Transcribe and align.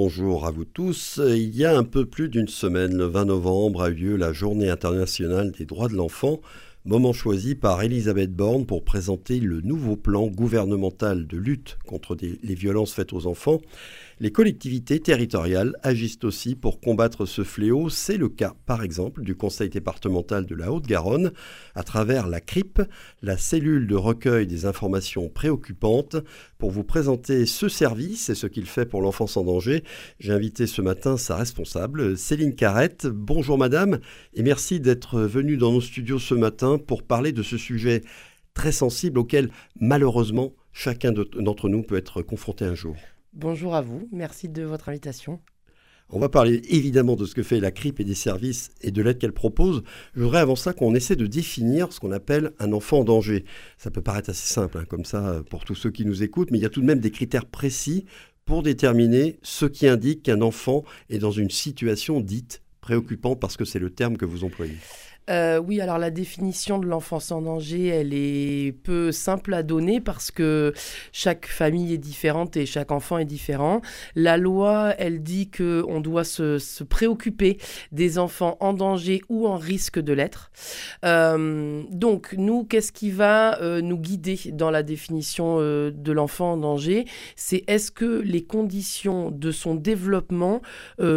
bonjour 0.00 0.46
à 0.46 0.52
vous 0.52 0.64
tous. 0.64 1.20
Il 1.26 1.56
y 1.56 1.64
a 1.64 1.76
un 1.76 1.82
peu 1.82 2.06
plus 2.06 2.28
d'une 2.28 2.46
semaine, 2.46 2.96
le 2.96 3.06
20 3.06 3.24
novembre, 3.24 3.82
a 3.82 3.88
eu 3.88 3.94
lieu 3.94 4.16
la 4.16 4.32
Journée 4.32 4.70
internationale 4.70 5.50
des 5.50 5.64
droits 5.64 5.88
de 5.88 5.96
l'enfant, 5.96 6.40
moment 6.84 7.12
choisi 7.12 7.56
par 7.56 7.82
Elisabeth 7.82 8.32
Borne 8.32 8.64
pour 8.64 8.84
présenter 8.84 9.40
le 9.40 9.60
nouveau 9.60 9.96
plan 9.96 10.28
gouvernemental 10.28 11.26
de 11.26 11.36
lutte 11.36 11.78
contre 11.84 12.16
les 12.20 12.54
violences 12.54 12.92
faites 12.94 13.12
aux 13.12 13.26
enfants. 13.26 13.60
Les 14.20 14.32
collectivités 14.32 14.98
territoriales 14.98 15.76
agissent 15.84 16.24
aussi 16.24 16.56
pour 16.56 16.80
combattre 16.80 17.24
ce 17.24 17.44
fléau. 17.44 17.88
C'est 17.88 18.16
le 18.16 18.28
cas, 18.28 18.54
par 18.66 18.82
exemple, 18.82 19.22
du 19.22 19.36
Conseil 19.36 19.68
départemental 19.68 20.44
de 20.44 20.56
la 20.56 20.72
Haute-Garonne, 20.72 21.30
à 21.76 21.84
travers 21.84 22.26
la 22.26 22.40
CRIP, 22.40 22.82
la 23.22 23.38
cellule 23.38 23.86
de 23.86 23.94
recueil 23.94 24.48
des 24.48 24.66
informations 24.66 25.28
préoccupantes. 25.28 26.16
Pour 26.58 26.72
vous 26.72 26.82
présenter 26.82 27.46
ce 27.46 27.68
service 27.68 28.28
et 28.28 28.34
ce 28.34 28.48
qu'il 28.48 28.66
fait 28.66 28.86
pour 28.86 29.02
l'enfance 29.02 29.36
en 29.36 29.44
danger, 29.44 29.84
j'ai 30.18 30.32
invité 30.32 30.66
ce 30.66 30.82
matin 30.82 31.16
sa 31.16 31.36
responsable, 31.36 32.18
Céline 32.18 32.56
Carrette. 32.56 33.06
Bonjour 33.06 33.56
madame, 33.56 34.00
et 34.34 34.42
merci 34.42 34.80
d'être 34.80 35.20
venue 35.20 35.56
dans 35.56 35.70
nos 35.70 35.80
studios 35.80 36.18
ce 36.18 36.34
matin 36.34 36.78
pour 36.78 37.04
parler 37.04 37.30
de 37.30 37.44
ce 37.44 37.56
sujet 37.56 38.02
très 38.52 38.72
sensible 38.72 39.20
auquel, 39.20 39.50
malheureusement, 39.78 40.54
chacun 40.72 41.12
d'entre 41.12 41.68
nous 41.68 41.84
peut 41.84 41.96
être 41.96 42.20
confronté 42.22 42.64
un 42.64 42.74
jour. 42.74 42.96
Bonjour 43.40 43.76
à 43.76 43.82
vous, 43.82 44.08
merci 44.10 44.48
de 44.48 44.64
votre 44.64 44.88
invitation. 44.88 45.38
On 46.10 46.18
va 46.18 46.28
parler 46.28 46.60
évidemment 46.70 47.14
de 47.14 47.24
ce 47.24 47.36
que 47.36 47.44
fait 47.44 47.60
la 47.60 47.70
CRIP 47.70 48.00
et 48.00 48.04
des 48.04 48.16
services 48.16 48.72
et 48.80 48.90
de 48.90 49.00
l'aide 49.00 49.18
qu'elle 49.18 49.32
propose. 49.32 49.84
Je 50.16 50.24
voudrais 50.24 50.40
avant 50.40 50.56
ça 50.56 50.72
qu'on 50.72 50.92
essaie 50.96 51.14
de 51.14 51.28
définir 51.28 51.92
ce 51.92 52.00
qu'on 52.00 52.10
appelle 52.10 52.50
un 52.58 52.72
enfant 52.72 52.98
en 52.98 53.04
danger. 53.04 53.44
Ça 53.76 53.92
peut 53.92 54.02
paraître 54.02 54.30
assez 54.30 54.52
simple 54.52 54.78
hein, 54.78 54.84
comme 54.88 55.04
ça 55.04 55.40
pour 55.50 55.64
tous 55.64 55.76
ceux 55.76 55.92
qui 55.92 56.04
nous 56.04 56.24
écoutent, 56.24 56.50
mais 56.50 56.58
il 56.58 56.62
y 56.62 56.66
a 56.66 56.68
tout 56.68 56.80
de 56.80 56.86
même 56.86 56.98
des 56.98 57.12
critères 57.12 57.46
précis 57.46 58.06
pour 58.44 58.64
déterminer 58.64 59.38
ce 59.44 59.66
qui 59.66 59.86
indique 59.86 60.24
qu'un 60.24 60.40
enfant 60.40 60.82
est 61.08 61.18
dans 61.18 61.30
une 61.30 61.50
situation 61.50 62.20
dite 62.20 62.62
préoccupante 62.80 63.38
parce 63.38 63.56
que 63.56 63.64
c'est 63.64 63.78
le 63.78 63.90
terme 63.90 64.16
que 64.16 64.24
vous 64.24 64.42
employez. 64.42 64.78
Euh, 65.28 65.58
oui, 65.58 65.80
alors 65.80 65.98
la 65.98 66.10
définition 66.10 66.78
de 66.78 66.86
l'enfance 66.86 67.30
en 67.30 67.42
danger, 67.42 67.88
elle 67.88 68.14
est 68.14 68.72
peu 68.82 69.12
simple 69.12 69.52
à 69.54 69.62
donner 69.62 70.00
parce 70.00 70.30
que 70.30 70.72
chaque 71.12 71.46
famille 71.46 71.92
est 71.92 71.98
différente 71.98 72.56
et 72.56 72.66
chaque 72.66 72.90
enfant 72.92 73.18
est 73.18 73.24
différent. 73.24 73.80
La 74.14 74.36
loi, 74.36 74.94
elle 74.98 75.22
dit 75.22 75.50
que 75.50 75.84
on 75.88 76.00
doit 76.00 76.24
se, 76.24 76.58
préoccuper 76.84 77.58
des 77.92 78.18
enfants 78.18 78.56
en 78.60 78.72
danger 78.72 79.20
ou 79.28 79.46
en 79.46 79.56
risque 79.56 79.98
de 79.98 80.12
l'être. 80.12 80.50
Euh, 81.04 81.82
donc, 81.90 82.34
nous, 82.38 82.64
qu'est-ce 82.64 82.92
qui 82.92 83.10
va 83.10 83.60
euh, 83.60 83.80
nous 83.80 83.98
guider 83.98 84.38
dans 84.52 84.70
la 84.70 84.82
définition 84.82 85.58
de 85.58 86.12
l'enfant 86.12 86.52
en 86.52 86.56
danger? 86.56 87.04
C'est 87.36 87.64
est-ce 87.66 87.90
que 87.90 88.20
les 88.20 88.44
conditions 88.44 89.30
de 89.30 89.50
son 89.50 89.74
développement 89.74 90.62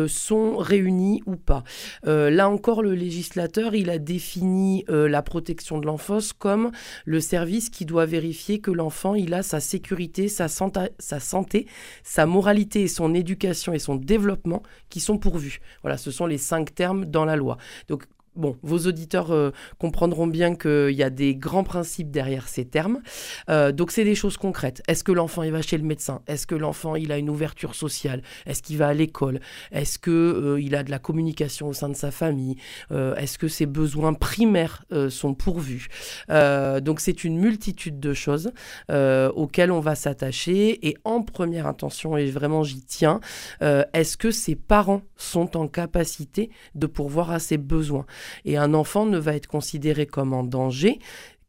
sont 0.08 0.58
réunies 0.58 1.22
ou 1.26 1.36
pas? 1.36 1.64
Là 2.04 2.50
encore, 2.50 2.82
le 2.82 2.94
législateur, 2.94 3.76
il 3.76 3.89
a 3.89 4.00
définit 4.02 4.83
euh, 4.89 5.07
la 5.07 5.21
protection 5.21 5.80
de 5.80 5.85
l'enfance 5.85 6.33
comme 6.33 6.71
le 7.05 7.19
service 7.19 7.69
qui 7.69 7.85
doit 7.85 8.05
vérifier 8.05 8.59
que 8.59 8.71
l'enfant 8.71 9.16
il 9.16 9.33
a 9.33 9.43
sa 9.43 9.59
sécurité, 9.59 10.27
sa, 10.27 10.47
sa 10.47 11.19
santé, 11.19 11.67
sa 12.03 12.25
moralité 12.25 12.81
et 12.83 12.88
son 12.88 13.13
éducation 13.13 13.73
et 13.73 13.80
son 13.80 13.95
développement 13.95 14.63
qui 14.89 14.99
sont 14.99 15.17
pourvus. 15.17 15.59
Voilà, 15.81 15.97
ce 15.97 16.11
sont 16.11 16.25
les 16.25 16.38
cinq 16.38 16.75
termes 16.75 17.05
dans 17.05 17.25
la 17.25 17.35
loi. 17.35 17.58
Donc 17.88 18.03
Bon, 18.37 18.55
vos 18.63 18.87
auditeurs 18.87 19.31
euh, 19.31 19.51
comprendront 19.77 20.25
bien 20.25 20.55
qu'il 20.55 20.91
y 20.91 21.03
a 21.03 21.09
des 21.09 21.35
grands 21.35 21.65
principes 21.65 22.11
derrière 22.11 22.47
ces 22.47 22.63
termes. 22.63 23.01
Euh, 23.49 23.73
donc, 23.73 23.91
c'est 23.91 24.05
des 24.05 24.15
choses 24.15 24.37
concrètes. 24.37 24.81
Est-ce 24.87 25.03
que 25.03 25.11
l'enfant 25.11 25.41
va 25.49 25.61
chez 25.61 25.77
le 25.77 25.83
médecin? 25.83 26.21
Est-ce 26.27 26.47
que 26.47 26.55
l'enfant 26.55 26.95
il 26.95 27.11
a 27.11 27.17
une 27.17 27.29
ouverture 27.29 27.75
sociale? 27.75 28.21
Est-ce 28.45 28.63
qu'il 28.63 28.77
va 28.77 28.87
à 28.87 28.93
l'école? 28.93 29.41
Est-ce 29.73 29.99
que 29.99 30.11
euh, 30.11 30.61
il 30.61 30.75
a 30.75 30.83
de 30.83 30.91
la 30.91 30.99
communication 30.99 31.67
au 31.67 31.73
sein 31.73 31.89
de 31.89 31.95
sa 31.95 32.09
famille? 32.09 32.55
Est-ce 32.89 33.37
que 33.37 33.49
ses 33.49 33.65
besoins 33.65 34.13
primaires 34.13 34.85
sont 35.09 35.33
pourvus? 35.33 35.87
Donc, 36.29 36.99
c'est 36.99 37.23
une 37.23 37.37
multitude 37.37 37.99
de 37.99 38.14
choses 38.14 38.52
auxquelles 38.89 39.71
on 39.71 39.80
va 39.80 39.95
s'attacher. 39.95 40.87
Et 40.87 40.97
en 41.03 41.21
première 41.21 41.67
intention, 41.67 42.15
et 42.15 42.31
vraiment 42.31 42.64
j'y 42.64 42.81
tiens, 42.81 43.20
est-ce 43.61 44.17
que 44.17 44.31
ses 44.31 44.55
parents 44.55 45.02
sont 45.17 45.58
en 45.58 45.67
capacité 45.67 46.49
de 46.75 46.87
pourvoir 46.87 47.31
à 47.31 47.39
ses 47.39 47.58
besoins? 47.58 48.05
Et 48.45 48.58
un 48.58 48.73
enfant 48.73 49.05
ne 49.05 49.17
va 49.17 49.36
être 49.36 49.48
considéré 49.48 50.05
comme 50.05 50.33
en 50.33 50.43
danger 50.43 50.99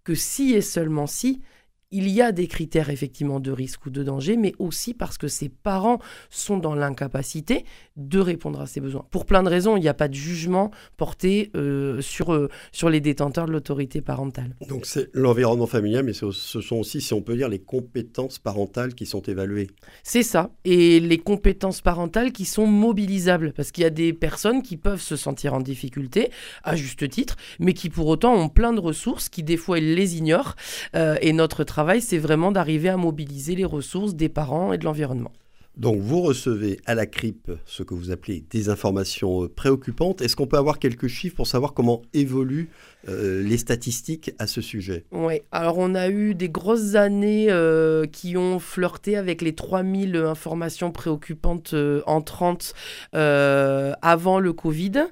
que 0.04 0.14
si 0.14 0.54
et 0.54 0.60
seulement 0.62 1.06
si 1.06 1.42
il 1.92 2.08
y 2.08 2.22
a 2.22 2.32
des 2.32 2.46
critères 2.46 2.90
effectivement 2.90 3.38
de 3.38 3.52
risque 3.52 3.86
ou 3.86 3.90
de 3.90 4.02
danger, 4.02 4.36
mais 4.36 4.54
aussi 4.58 4.94
parce 4.94 5.18
que 5.18 5.28
ses 5.28 5.48
parents 5.48 5.98
sont 6.30 6.56
dans 6.56 6.74
l'incapacité 6.74 7.64
de 7.96 8.18
répondre 8.18 8.60
à 8.60 8.66
ses 8.66 8.80
besoins. 8.80 9.04
Pour 9.10 9.26
plein 9.26 9.42
de 9.42 9.48
raisons, 9.48 9.76
il 9.76 9.80
n'y 9.80 9.88
a 9.88 9.94
pas 9.94 10.08
de 10.08 10.14
jugement 10.14 10.70
porté 10.96 11.50
euh, 11.54 12.00
sur, 12.00 12.32
euh, 12.32 12.48
sur 12.72 12.88
les 12.88 13.00
détenteurs 13.00 13.46
de 13.46 13.52
l'autorité 13.52 14.00
parentale. 14.00 14.56
Donc 14.68 14.86
c'est 14.86 15.10
l'environnement 15.12 15.66
familial, 15.66 16.04
mais 16.04 16.14
ce 16.14 16.30
sont 16.32 16.76
aussi, 16.76 17.00
si 17.00 17.12
on 17.12 17.20
peut 17.20 17.36
dire, 17.36 17.48
les 17.48 17.58
compétences 17.58 18.38
parentales 18.38 18.94
qui 18.94 19.04
sont 19.04 19.22
évaluées. 19.22 19.68
C'est 20.02 20.22
ça, 20.22 20.50
et 20.64 21.00
les 21.00 21.18
compétences 21.18 21.82
parentales 21.82 22.32
qui 22.32 22.46
sont 22.46 22.66
mobilisables, 22.66 23.52
parce 23.52 23.70
qu'il 23.70 23.84
y 23.84 23.86
a 23.86 23.90
des 23.90 24.12
personnes 24.12 24.62
qui 24.62 24.76
peuvent 24.76 25.00
se 25.00 25.16
sentir 25.16 25.52
en 25.52 25.60
difficulté, 25.60 26.30
à 26.64 26.76
juste 26.76 27.08
titre, 27.08 27.36
mais 27.58 27.74
qui 27.74 27.90
pour 27.90 28.06
autant 28.06 28.34
ont 28.34 28.48
plein 28.48 28.72
de 28.72 28.80
ressources, 28.80 29.28
qui 29.28 29.42
des 29.42 29.58
fois 29.58 29.78
ils 29.78 29.94
les 29.94 30.16
ignorent, 30.16 30.56
euh, 30.96 31.16
et 31.20 31.32
notre 31.32 31.64
travail 31.64 31.81
c'est 32.00 32.18
vraiment 32.18 32.52
d'arriver 32.52 32.88
à 32.88 32.96
mobiliser 32.96 33.54
les 33.54 33.64
ressources 33.64 34.14
des 34.14 34.28
parents 34.28 34.72
et 34.72 34.78
de 34.78 34.84
l'environnement. 34.84 35.32
Donc 35.76 36.00
vous 36.00 36.20
recevez 36.20 36.78
à 36.84 36.94
la 36.94 37.06
CRIP 37.06 37.50
ce 37.64 37.82
que 37.82 37.94
vous 37.94 38.10
appelez 38.10 38.44
des 38.50 38.68
informations 38.68 39.48
préoccupantes. 39.48 40.20
Est-ce 40.20 40.36
qu'on 40.36 40.46
peut 40.46 40.58
avoir 40.58 40.78
quelques 40.78 41.06
chiffres 41.06 41.36
pour 41.36 41.46
savoir 41.46 41.72
comment 41.72 42.02
évolue 42.12 42.68
euh, 43.08 43.42
les 43.42 43.56
statistiques 43.56 44.32
à 44.38 44.46
ce 44.46 44.60
sujet? 44.60 45.04
Oui, 45.12 45.40
alors 45.50 45.78
on 45.78 45.94
a 45.94 46.10
eu 46.10 46.34
des 46.34 46.50
grosses 46.50 46.94
années 46.94 47.46
euh, 47.48 48.04
qui 48.06 48.36
ont 48.36 48.58
flirté 48.58 49.16
avec 49.16 49.40
les 49.40 49.54
3000 49.54 50.14
informations 50.16 50.92
préoccupantes 50.92 51.72
euh, 51.72 52.02
entrantes 52.06 52.74
avant 53.12 54.40
le 54.40 54.52
Covid. 54.52 55.06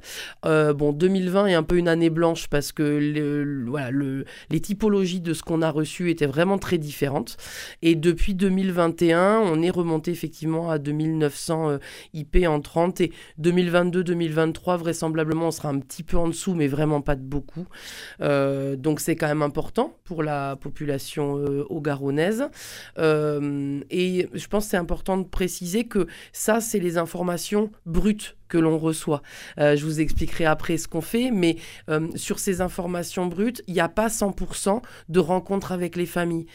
bon, 0.44 0.92
2020 0.92 1.46
est 1.46 1.54
un 1.54 1.62
peu 1.62 1.76
une 1.76 1.88
année 1.88 2.10
blanche 2.10 2.48
parce 2.48 2.72
que 2.72 4.24
les 4.50 4.60
typologies 4.60 5.20
de 5.20 5.32
ce 5.32 5.42
qu'on 5.42 5.62
a 5.62 5.70
reçu 5.70 6.10
étaient 6.10 6.26
vraiment 6.26 6.58
très 6.58 6.76
différentes. 6.76 7.36
Et 7.82 7.94
depuis 7.94 8.34
2021, 8.34 9.40
on 9.40 9.62
est 9.62 9.70
remonté 9.70 10.10
effectivement 10.10 10.49
à 10.70 10.78
2900 10.78 11.78
IP 12.14 12.38
entrantes 12.46 13.00
et 13.00 13.12
2022-2023, 13.40 14.76
vraisemblablement, 14.76 15.48
on 15.48 15.50
sera 15.50 15.68
un 15.68 15.78
petit 15.78 16.02
peu 16.02 16.16
en 16.16 16.28
dessous, 16.28 16.54
mais 16.54 16.66
vraiment 16.66 17.00
pas 17.00 17.16
de 17.16 17.22
beaucoup. 17.22 17.66
Euh, 18.20 18.76
donc 18.76 19.00
c'est 19.00 19.16
quand 19.16 19.28
même 19.28 19.42
important 19.42 19.96
pour 20.04 20.22
la 20.22 20.56
population 20.56 21.38
euh, 21.38 21.64
garonnaise 21.80 22.48
euh, 22.98 23.80
et 23.90 24.28
je 24.34 24.46
pense 24.48 24.66
c'est 24.66 24.76
important 24.76 25.16
de 25.16 25.24
préciser 25.24 25.84
que 25.84 26.06
ça, 26.32 26.60
c'est 26.60 26.78
les 26.78 26.98
informations 26.98 27.70
brutes 27.86 28.36
que 28.48 28.58
l'on 28.58 28.78
reçoit. 28.78 29.22
Euh, 29.58 29.76
je 29.76 29.84
vous 29.84 30.00
expliquerai 30.00 30.44
après 30.44 30.76
ce 30.76 30.88
qu'on 30.88 31.00
fait, 31.00 31.30
mais 31.30 31.56
sur 32.16 32.38
ces 32.38 32.60
informations 32.60 33.26
brutes, 33.26 33.62
il 33.68 33.74
n'y 33.74 33.80
a 33.80 33.88
pas 33.88 34.08
100% 34.08 34.82
de 35.08 35.20
rencontres 35.20 35.72
avec 35.72 35.96
les 35.96 36.06
familles 36.06 36.46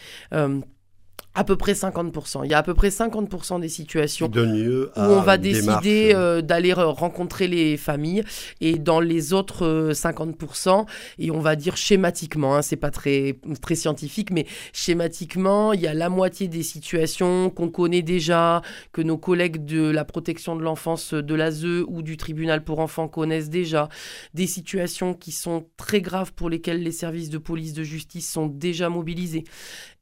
à 1.35 1.43
peu 1.43 1.57
près 1.57 1.73
50%. 1.73 2.45
Il 2.45 2.51
y 2.51 2.53
a 2.53 2.57
à 2.57 2.63
peu 2.63 2.73
près 2.73 2.89
50% 2.89 3.59
des 3.59 3.69
situations 3.69 4.31
où 4.33 4.89
on 4.95 5.21
va 5.21 5.37
décider 5.37 6.13
euh, 6.15 6.41
d'aller 6.41 6.73
rencontrer 6.73 7.47
les 7.47 7.77
familles 7.77 8.23
et 8.61 8.79
dans 8.79 9.01
les 9.01 9.33
autres 9.33 9.91
50%, 9.91 10.69
euh, 10.69 10.83
et 11.19 11.31
on 11.31 11.39
va 11.39 11.55
dire 11.55 11.75
schématiquement, 11.77 12.55
hein, 12.55 12.61
c'est 12.61 12.77
pas 12.77 12.91
très, 12.91 13.37
très 13.61 13.75
scientifique, 13.75 14.31
mais 14.31 14.45
schématiquement, 14.73 15.73
il 15.73 15.81
y 15.81 15.87
a 15.87 15.93
la 15.93 16.09
moitié 16.09 16.47
des 16.47 16.63
situations 16.63 17.49
qu'on 17.49 17.69
connaît 17.69 18.01
déjà, 18.01 18.61
que 18.93 19.01
nos 19.01 19.17
collègues 19.17 19.65
de 19.65 19.89
la 19.89 20.05
protection 20.05 20.55
de 20.55 20.61
l'enfance 20.61 21.13
de 21.13 21.35
l'ASE 21.35 21.65
ou 21.87 22.01
du 22.01 22.15
tribunal 22.17 22.63
pour 22.63 22.79
enfants 22.79 23.07
connaissent 23.07 23.49
déjà, 23.49 23.89
des 24.33 24.47
situations 24.47 25.13
qui 25.13 25.31
sont 25.31 25.65
très 25.75 26.01
graves 26.01 26.31
pour 26.33 26.49
lesquelles 26.49 26.81
les 26.81 26.91
services 26.91 27.29
de 27.29 27.37
police 27.37 27.73
de 27.73 27.83
justice 27.83 28.31
sont 28.31 28.47
déjà 28.47 28.89
mobilisés. 28.89 29.43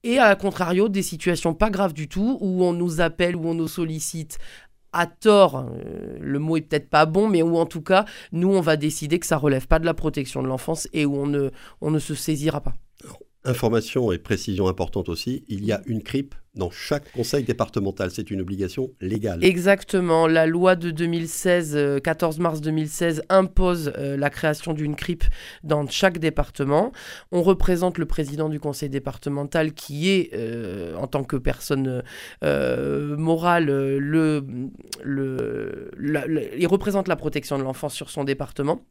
Et 0.03 0.19
à 0.19 0.35
contrario, 0.35 0.89
des 0.89 1.01
situations 1.01 1.53
pas 1.53 1.69
graves 1.69 1.93
du 1.93 2.07
tout, 2.09 2.37
où 2.41 2.63
on 2.63 2.73
nous 2.73 2.99
appelle, 2.99 3.35
où 3.35 3.47
on 3.47 3.53
nous 3.53 3.69
sollicite 3.69 4.37
à 4.91 5.07
tort, 5.07 5.57
euh, 5.57 6.17
le 6.19 6.39
mot 6.39 6.57
est 6.57 6.61
peut-être 6.61 6.89
pas 6.89 7.05
bon, 7.05 7.27
mais 7.27 7.41
où 7.41 7.57
en 7.57 7.65
tout 7.65 7.81
cas, 7.81 8.05
nous, 8.31 8.49
on 8.49 8.61
va 8.61 8.77
décider 8.77 9.19
que 9.19 9.25
ça 9.25 9.37
relève 9.37 9.67
pas 9.67 9.79
de 9.79 9.85
la 9.85 9.93
protection 9.93 10.43
de 10.43 10.47
l'enfance 10.47 10.87
et 10.93 11.05
où 11.05 11.15
on 11.15 11.25
ne, 11.25 11.49
on 11.81 11.89
ne 11.89 11.99
se 11.99 12.13
saisira 12.13 12.61
pas. 12.61 12.73
Information 13.45 14.11
et 14.11 14.19
précision 14.19 14.67
importante 14.67 15.09
aussi, 15.09 15.43
il 15.49 15.65
y 15.65 15.73
a 15.73 15.81
une 15.85 16.01
CRIP 16.01 16.33
dans 16.55 16.69
chaque 16.69 17.11
conseil 17.11 17.43
départemental. 17.43 18.11
C'est 18.11 18.31
une 18.31 18.41
obligation 18.41 18.91
légale. 19.01 19.43
Exactement. 19.43 20.27
La 20.27 20.45
loi 20.45 20.75
de 20.75 20.91
2016, 20.91 21.99
14 22.03 22.39
euh, 22.39 22.41
mars 22.41 22.61
2016, 22.61 23.23
impose 23.29 23.91
euh, 23.97 24.15
la 24.17 24.29
création 24.29 24.73
d'une 24.73 24.95
CRIP 24.95 25.23
dans 25.63 25.85
chaque 25.87 26.19
département. 26.19 26.91
On 27.31 27.41
représente 27.41 27.97
le 27.97 28.05
président 28.05 28.49
du 28.49 28.59
conseil 28.59 28.89
départemental 28.89 29.73
qui 29.73 30.09
est, 30.09 30.29
euh, 30.33 30.95
en 30.95 31.07
tant 31.07 31.23
que 31.23 31.35
personne 31.35 32.03
morale, 32.41 33.65
le, 33.65 34.45
il 36.57 36.67
représente 36.67 37.07
la 37.07 37.15
protection 37.15 37.57
de 37.57 37.63
l'enfance 37.63 37.93
sur 37.93 38.09
son 38.09 38.23
département. 38.23 38.85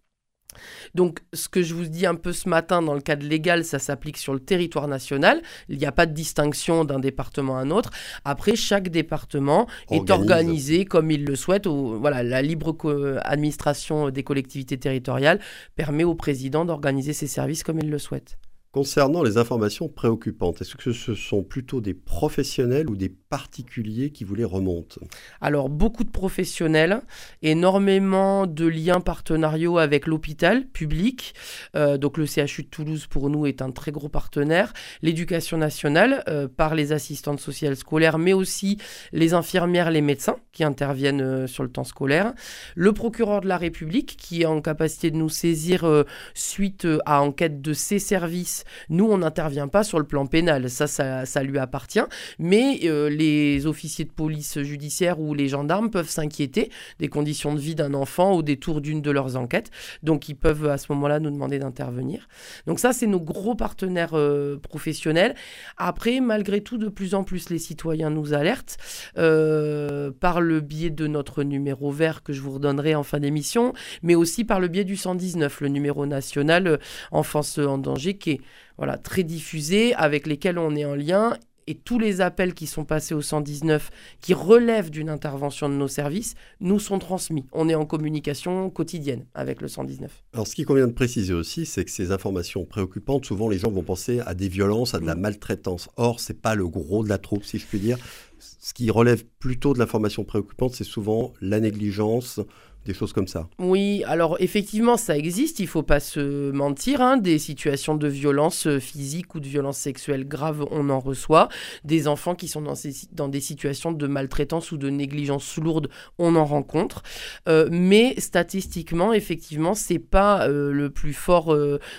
Donc, 0.95 1.21
ce 1.33 1.49
que 1.49 1.63
je 1.63 1.75
vous 1.75 1.87
dis 1.87 2.07
un 2.07 2.15
peu 2.15 2.33
ce 2.33 2.49
matin 2.49 2.83
dans 2.83 2.95
le 2.95 3.01
cadre 3.01 3.27
légal, 3.27 3.65
ça 3.65 3.79
s'applique 3.79 4.17
sur 4.17 4.33
le 4.35 4.41
territoire 4.41 4.89
national. 4.89 5.43
Il 5.69 5.79
n'y 5.79 5.87
a 5.87 5.93
pas 5.93 6.07
de 6.07 6.13
distinction 6.13 6.85
d'un 6.85 6.99
département 6.99 7.57
à 7.57 7.61
un 7.61 7.71
autre. 7.71 7.91
Après, 8.25 8.57
chaque 8.57 8.89
département 8.89 9.67
est 9.91 10.11
organisé 10.11 10.85
comme 10.85 11.11
il 11.11 11.25
le 11.25 11.37
souhaite. 11.37 11.67
voilà, 11.67 12.23
la 12.23 12.43
libre 12.43 12.77
administration 13.25 14.11
des 14.11 14.23
collectivités 14.23 14.79
territoriales 14.79 15.41
permet 15.77 16.05
au 16.05 16.15
président 16.15 16.65
d'organiser 16.65 17.13
ses 17.13 17.27
services 17.27 17.63
comme 17.63 17.79
il 17.79 17.91
le 17.91 17.99
souhaite. 17.99 18.39
Concernant 18.73 19.23
les 19.23 19.37
informations 19.37 19.91
préoccupantes, 19.91 20.63
est-ce 20.63 20.77
que 20.77 20.93
ce 20.93 21.15
sont 21.15 21.43
plutôt 21.43 21.83
des 21.83 21.93
professionnels 21.93 22.89
ou 22.89 22.97
des 22.97 23.11
particuliers 23.33 24.11
qui 24.11 24.25
vous 24.25 24.35
les 24.35 24.45
remontent 24.45 25.01
Alors, 25.41 25.71
beaucoup 25.71 26.05
de 26.05 26.11
professionnels, 26.11 27.01
énormément 27.41 28.47
de 28.47 28.67
liens 28.67 29.01
partenariaux 29.01 29.79
avec 29.79 30.07
l'hôpital 30.07 30.67
public. 30.67 31.35
Euh, 31.75 31.97
donc, 31.97 32.19
le 32.19 32.27
CHU 32.27 32.65
de 32.65 32.69
Toulouse, 32.69 33.07
pour 33.07 33.31
nous, 33.31 33.47
est 33.47 33.63
un 33.63 33.71
très 33.71 33.91
gros 33.91 34.11
partenaire. 34.11 34.75
L'éducation 35.01 35.57
nationale, 35.57 36.23
euh, 36.29 36.47
par 36.47 36.75
les 36.75 36.93
assistantes 36.93 37.41
sociales 37.41 37.77
scolaires, 37.77 38.19
mais 38.19 38.35
aussi 38.35 38.77
les 39.13 39.33
infirmières, 39.33 39.91
les 39.91 40.03
médecins 40.03 40.37
qui 40.53 40.63
interviennent 40.63 41.23
euh, 41.23 41.47
sur 41.47 41.63
le 41.63 41.71
temps 41.71 41.85
scolaire. 41.85 42.35
Le 42.75 42.93
procureur 42.93 43.41
de 43.41 43.49
la 43.49 43.57
République, 43.57 44.19
qui 44.19 44.43
est 44.43 44.47
en 44.47 44.61
capacité 44.61 45.11
de 45.11 45.17
nous 45.17 45.31
saisir 45.31 46.05
suite 46.35 46.87
à 47.07 47.23
enquête 47.23 47.63
de 47.63 47.73
ses 47.73 47.99
services 47.99 48.53
nous, 48.89 49.07
on 49.07 49.19
n'intervient 49.19 49.69
pas 49.69 49.85
sur 49.85 49.99
le 49.99 50.05
plan 50.05 50.27
pénal, 50.27 50.69
ça, 50.71 50.87
ça, 50.87 51.43
lui 51.43 51.59
appartient, 51.59 52.01
mais 52.39 52.81
euh, 52.85 53.09
les 53.23 53.67
officiers 53.67 54.05
de 54.05 54.11
police 54.11 54.61
judiciaire 54.63 55.21
ou 55.21 55.35
les 55.35 55.49
gendarmes 55.49 55.91
peuvent 55.91 56.09
s'inquiéter 56.09 56.71
des 56.99 57.09
conditions 57.09 57.55
de 57.55 57.61
vie 57.61 57.75
d'un 57.75 57.95
enfant 57.95 58.33
au 58.33 58.43
détour 58.43 58.81
d'une 58.81 59.01
de 59.01 59.11
leurs 59.11 59.37
enquêtes, 59.37 59.71
donc 60.03 60.29
ils 60.29 60.35
peuvent 60.35 60.67
à 60.69 60.79
ce 60.79 60.93
moment-là 60.93 61.21
nous 61.21 61.31
demander 61.31 61.59
d'intervenir. 61.59 62.29
Donc 62.67 62.79
ça, 62.79 62.93
c'est 62.93 63.07
nos 63.07 63.21
gros 63.21 63.55
partenaires 63.55 64.15
euh, 64.15 64.59
professionnels. 64.59 65.35
Après, 65.77 66.21
malgré 66.21 66.61
tout, 66.61 66.79
de 66.79 66.89
plus 66.89 67.15
en 67.15 67.25
plus, 67.25 67.51
les 67.51 67.59
citoyens 67.59 68.11
nous 68.11 68.35
alertent 68.35 68.77
euh, 69.19 70.11
par 70.11 70.41
le 70.41 70.61
biais 70.61 70.91
de 70.91 71.07
notre 71.07 71.43
numéro 71.43 71.91
vert 71.91 72.23
que 72.23 72.33
je 72.33 72.41
vous 72.41 72.53
redonnerai 72.53 72.95
en 72.95 73.03
fin 73.03 73.21
d'émission, 73.21 73.73
mais 74.03 74.15
aussi 74.15 74.45
par 74.45 74.61
le 74.61 74.69
biais 74.69 74.85
du 74.85 74.97
119, 74.97 75.61
le 75.61 75.69
numéro 75.69 76.07
national 76.07 76.81
Enfance 77.11 77.59
en 77.59 77.79
danger, 77.79 78.15
qui 78.15 78.31
est 78.33 78.41
voilà, 78.79 78.97
très 78.97 79.23
diffusés, 79.23 79.95
avec 79.95 80.27
lesquels 80.27 80.59
on 80.59 80.75
est 80.75 80.85
en 80.85 80.95
lien. 80.95 81.37
Et 81.67 81.75
tous 81.75 81.99
les 81.99 82.21
appels 82.21 82.55
qui 82.55 82.67
sont 82.67 82.85
passés 82.85 83.15
au 83.15 83.23
119, 83.23 83.91
qui 84.21 84.35
relèvent 84.35 84.91
d'une 84.91 85.09
intervention 85.09 85.69
de 85.69 85.75
nos 85.75 85.89
services, 85.89 86.35
nous 86.61 86.79
sont 86.79 86.99
transmis. 86.99 87.47
On 87.53 87.69
est 87.69 87.75
en 87.75 87.87
communication 87.87 88.71
quotidienne 88.71 89.27
avec 89.35 89.61
le 89.61 89.69
119. 89.69 90.23
Alors 90.33 90.47
ce 90.47 90.55
qui 90.55 90.65
convient 90.65 90.89
de 90.89 90.93
préciser 90.93 91.35
aussi, 91.35 91.67
c'est 91.67 91.85
que 91.85 91.91
ces 91.91 92.11
informations 92.11 92.65
préoccupantes, 92.65 93.25
souvent 93.25 93.49
les 93.49 93.59
gens 93.59 93.71
vont 93.71 93.83
penser 93.83 94.21
à 94.21 94.35
des 94.35 94.49
violences, 94.49 94.95
à 94.95 94.99
de 94.99 95.07
la 95.07 95.15
mm. 95.15 95.21
maltraitance. 95.21 95.89
Or, 95.97 96.21
ce 96.21 96.33
n'est 96.33 96.39
pas 96.39 96.55
le 96.55 96.67
gros 96.67 97.05
de 97.05 97.09
la 97.09 97.19
troupe, 97.19 97.45
si 97.45 97.59
je 97.59 97.67
puis 97.67 97.79
dire. 97.79 97.99
Ce 98.39 98.75
qui 98.75 98.91
relève 98.91 99.25
plutôt 99.39 99.73
de 99.73 99.79
l'information 99.79 100.25
préoccupante, 100.25 100.75
c'est 100.75 100.85
souvent 100.85 101.33
la 101.41 101.61
négligence, 101.61 102.41
des 102.85 102.95
choses 102.95 103.13
comme 103.13 103.29
ça. 103.29 103.49
Oui, 103.59 104.03
alors 104.07 104.37
effectivement, 104.41 104.97
ça 104.97 105.17
existe, 105.17 105.61
il 105.61 105.69
faut 105.69 105.83
pas 105.83 106.01
se 106.01 106.51
mentir. 106.51 107.01
Hein, 107.01 107.17
des 107.17 107.39
situations 107.39 107.95
de 107.95 108.09
violence 108.09 108.67
euh, 108.67 108.81
physique 108.81 109.35
ou 109.35 109.41
de 109.41 109.47
violence 109.47 109.79
sexuelle 109.79 110.27
grave, 110.27 110.67
on 110.71 110.91
en 110.91 110.99
reçoit. 110.99 111.49
Des 111.85 112.09
enfants 112.09 112.35
qui 112.35 112.49
sont 112.49 112.63
dans, 112.63 113.29
des 113.29 113.41
situations 113.41 113.93
de 113.93 114.07
maltraitance 114.07 114.73
ou 114.73 114.79
de 114.79 114.91
négligence 114.91 115.57
lourde, 115.59 115.89
on 116.19 116.35
en 116.35 116.45
rencontre. 116.45 117.03
Euh, 117.49 117.69
mais 117.71 118.19
statistiquement, 118.19 119.13
effectivement, 119.13 119.75
c'est 119.75 120.01
pas 120.01 120.49
euh, 120.49 120.73
le 120.73 120.91
plus 120.91 121.13
fort 121.13 121.57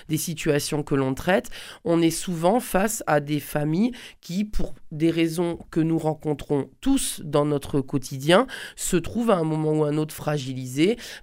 des 0.08 0.16
situations 0.16 0.82
que 0.82 0.94
l'on 0.94 1.14
traite. 1.14 1.50
On 1.84 2.02
est 2.02 2.10
souvent 2.10 2.60
face 2.60 3.02
à 3.06 3.20
des 3.20 3.40
familles 3.40 3.92
qui, 4.20 4.44
pour 4.44 4.74
des 4.90 5.10
raisons 5.10 5.58
que 5.70 5.80
nous 5.80 5.98
rencontrons 5.98 6.68
tous 6.80 7.20
dans 7.24 7.44
notre 7.44 7.80
quotidien, 7.80 8.46
se 8.76 8.96
trouvent 8.96 9.30
à 9.30 9.36
un 9.36 9.44
moment 9.44 9.72
ou 9.72 9.84
un 9.84 9.96
autre 9.96 10.14
fragilisées 10.14 10.73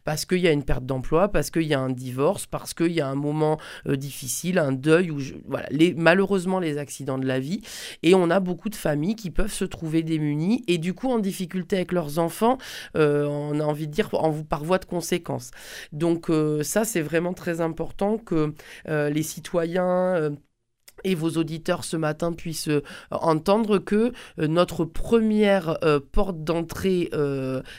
parce 0.04 0.26
qu'il 0.26 0.40
y 0.40 0.48
a 0.48 0.52
une 0.52 0.64
perte 0.64 0.86
d'emploi, 0.86 1.30
parce 1.30 1.50
qu'il 1.50 1.64
y 1.64 1.74
a 1.74 1.80
un 1.80 1.90
divorce, 1.90 2.46
parce 2.46 2.74
qu'il 2.74 2.92
y 2.92 3.02
a 3.02 3.08
un 3.08 3.16
moment 3.16 3.60
euh, 3.88 3.96
difficile, 3.96 4.58
un 4.58 4.72
deuil, 4.72 5.12
ou 5.12 5.20
voilà, 5.48 5.68
les, 5.72 5.94
malheureusement 5.94 6.60
les 6.60 6.78
accidents 6.78 7.18
de 7.18 7.26
la 7.26 7.40
vie. 7.40 7.62
Et 8.04 8.16
on 8.16 8.30
a 8.30 8.40
beaucoup 8.40 8.70
de 8.70 8.76
familles 8.76 9.16
qui 9.16 9.32
peuvent 9.32 9.54
se 9.54 9.66
trouver 9.66 10.04
démunies 10.04 10.64
et 10.68 10.78
du 10.78 10.94
coup 10.94 11.10
en 11.10 11.20
difficulté 11.20 11.78
avec 11.78 11.92
leurs 11.92 12.20
enfants, 12.20 12.58
euh, 12.96 13.26
on 13.26 13.60
a 13.60 13.64
envie 13.64 13.88
de 13.88 13.94
dire 13.94 14.10
en, 14.14 14.32
par 14.44 14.64
voie 14.64 14.80
de 14.80 14.86
conséquence. 14.86 15.52
Donc 15.92 16.30
euh, 16.30 16.64
ça, 16.64 16.86
c'est 16.86 17.02
vraiment 17.02 17.34
très 17.34 17.62
important 17.62 18.18
que 18.18 18.54
les 18.88 19.24
citoyens 19.24 20.32
et 21.04 21.16
vos 21.16 21.32
auditeurs 21.32 21.84
ce 21.84 21.98
matin 21.98 22.32
puissent 22.32 22.70
entendre 23.12 23.78
que 23.78 24.12
notre 24.38 24.86
première 24.86 25.78
porte 26.12 26.44
d'entrée, 26.44 27.10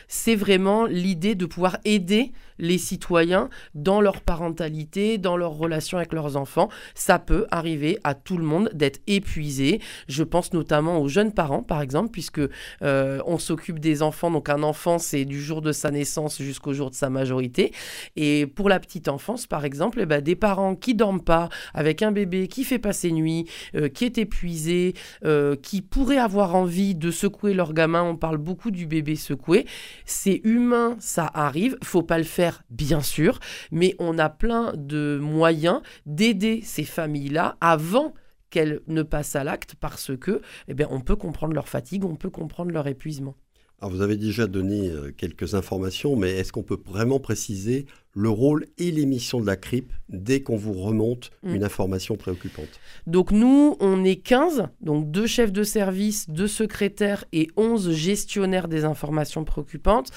c'est 0.09 0.35
vraiment 0.35 0.87
l'idée 0.87 1.35
de 1.35 1.47
pouvoir 1.47 1.79
aider 1.85 2.33
les 2.59 2.79
citoyens 2.79 3.51
dans 3.75 4.01
leur 4.01 4.21
parentalité, 4.21 5.19
dans 5.19 5.37
leur 5.37 5.53
relation 5.53 5.99
avec 5.99 6.13
leurs 6.13 6.37
enfants. 6.37 6.69
Ça 6.95 7.19
peut 7.19 7.47
arriver 7.51 7.99
à 8.05 8.15
tout 8.15 8.37
le 8.37 8.45
monde 8.45 8.71
d'être 8.73 9.01
épuisé. 9.07 9.81
Je 10.09 10.23
pense 10.23 10.53
notamment 10.53 11.01
aux 11.01 11.09
jeunes 11.09 11.33
parents, 11.33 11.63
par 11.63 11.83
exemple, 11.83 12.11
puisque 12.11 12.41
euh, 12.83 13.21
on 13.27 13.39
s'occupe 13.39 13.81
des 13.81 14.03
enfants. 14.03 14.31
Donc 14.31 14.49
un 14.49 14.63
enfant, 14.63 14.99
c'est 14.99 15.25
du 15.25 15.43
jour 15.43 15.61
de 15.61 15.73
sa 15.73 15.91
naissance 15.91 16.41
jusqu'au 16.41 16.73
jour 16.73 16.91
de 16.91 16.95
sa 16.95 17.11
majorité. 17.11 17.73
Et 18.17 18.47
pour 18.47 18.69
la 18.69 18.79
petite 18.81 19.09
enfance, 19.09 19.47
par 19.47 19.65
exemple, 19.65 19.99
eh 20.01 20.07
ben, 20.07 20.21
des 20.21 20.37
parents 20.37 20.77
qui 20.77 20.95
dorment 20.95 21.23
pas, 21.23 21.49
avec 21.75 22.03
un 22.03 22.13
bébé 22.13 22.49
qui 22.49 22.65
fait 22.65 22.79
passer 22.79 23.12
nuit, 23.13 23.49
euh, 23.75 23.89
qui 23.89 24.05
est 24.05 24.19
épuisé, 24.19 24.95
euh, 25.25 25.57
qui 25.57 25.83
pourrait 25.83 26.19
avoir 26.19 26.55
envie 26.55 26.95
de 26.95 27.11
secouer 27.11 27.55
leur 27.55 27.73
gamin. 27.73 28.03
On 28.03 28.17
parle 28.17 28.39
beaucoup 28.39 28.71
du 28.71 28.87
bébé 28.87 29.17
secoué. 29.17 29.67
C'est 30.05 30.41
humain, 30.45 30.97
ça 30.99 31.31
arrive. 31.33 31.77
Faut 31.83 32.03
pas 32.03 32.19
le 32.19 32.25
faire 32.25 32.63
bien 32.71 33.01
sûr, 33.01 33.39
mais 33.71 33.95
on 33.99 34.19
a 34.19 34.29
plein 34.29 34.73
de 34.77 35.19
moyens 35.21 35.81
d'aider 36.07 36.61
ces 36.63 36.85
familles-là 36.85 37.57
avant 37.61 38.15
qu'elles 38.51 38.81
ne 38.87 39.03
passent 39.03 39.35
à 39.35 39.45
l'acte 39.45 39.75
parce 39.81 40.17
que, 40.17 40.43
eh 40.69 40.75
bien, 40.75 40.87
on 40.91 41.01
peut 41.01 41.17
comprendre 41.17 41.55
leur 41.55 41.69
fatigue, 41.69 42.05
on 42.05 42.17
peut 42.17 42.31
comprendre 42.31 42.71
leur 42.71 42.87
épuisement. 42.87 43.35
Alors 43.83 43.91
vous 43.91 44.01
avez 44.01 44.17
déjà 44.17 44.47
donné 44.47 44.91
euh, 44.91 45.11
quelques 45.11 45.57
informations, 45.57 46.15
mais 46.15 46.31
est-ce 46.31 46.53
qu'on 46.53 46.63
peut 46.63 46.79
vraiment 46.87 47.19
préciser 47.19 47.87
le 48.15 48.29
rôle 48.29 48.67
et 48.79 48.93
les 48.93 49.07
missions 49.07 49.41
de 49.41 49.47
la 49.47 49.57
CRIP 49.57 49.93
dès 50.09 50.41
qu'on 50.41 50.55
vous 50.55 50.75
remonte 50.75 51.33
mm. 51.43 51.55
une 51.57 51.65
information 51.65 52.15
préoccupante? 52.15 52.69
Donc 53.09 53.33
nous, 53.33 53.77
on 53.81 54.05
est 54.05 54.23
15, 54.23 54.69
donc 54.83 55.11
deux 55.11 55.27
chefs 55.27 55.51
de 55.51 55.65
service, 55.65 56.31
deux 56.31 56.47
secrétaires 56.47 57.25
et 57.33 57.49
11 57.57 57.91
gestionnaires 57.91 58.69
des 58.69 58.85
informations 58.85 59.43
préoccupantes. 59.43 60.13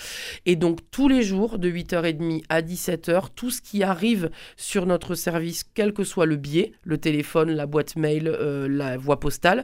Et 0.46 0.56
donc 0.56 0.82
tous 0.92 1.08
les 1.08 1.24
jours, 1.24 1.58
de 1.58 1.72
8h30 1.72 2.44
à 2.50 2.62
17h, 2.62 3.30
tout 3.34 3.50
ce 3.50 3.62
qui 3.62 3.82
arrive 3.82 4.30
sur 4.58 4.86
notre 4.86 5.16
service, 5.16 5.63
quel 5.74 5.92
que 5.92 6.04
soit 6.04 6.28
le 6.28 6.36
biais, 6.36 6.74
le 6.84 7.00
téléphone, 7.00 7.50
la 7.50 7.66
boîte 7.66 7.96
mail, 7.96 8.28
euh, 8.28 8.68
la 8.68 8.96
voie 8.96 9.20
postale, 9.20 9.63